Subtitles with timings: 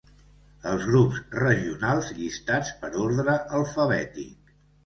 [0.69, 4.55] Els grups regionals llistats per ordre alfabètic.